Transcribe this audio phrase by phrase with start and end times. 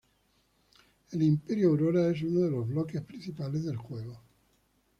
[1.11, 4.19] El imperio Aurora es uno de los bloques principales del juego.